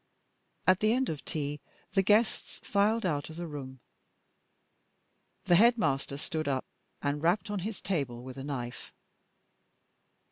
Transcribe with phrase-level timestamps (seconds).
[0.65, 1.59] At the end of tea
[1.93, 3.81] the guests filed out of the room.
[5.45, 6.65] The headmaster stood up
[7.03, 8.93] and rapped on his table with a knife.